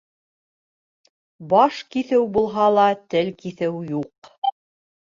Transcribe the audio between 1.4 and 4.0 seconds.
Баш киҫеү булһа ла, тел киҫеү